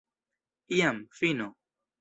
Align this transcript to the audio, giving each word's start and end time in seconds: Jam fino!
Jam 0.77 0.97
fino! 1.21 1.53